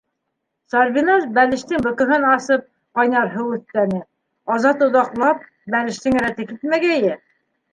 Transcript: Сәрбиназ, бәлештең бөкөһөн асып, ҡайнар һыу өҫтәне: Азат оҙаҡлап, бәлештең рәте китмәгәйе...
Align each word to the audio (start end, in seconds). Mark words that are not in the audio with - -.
Сәрбиназ, 0.73 1.25
бәлештең 1.35 1.83
бөкөһөн 1.87 2.25
асып, 2.31 2.65
ҡайнар 3.01 3.29
һыу 3.35 3.53
өҫтәне: 3.59 4.01
Азат 4.57 4.83
оҙаҡлап, 4.89 5.45
бәлештең 5.77 6.19
рәте 6.27 6.49
китмәгәйе... 6.55 7.17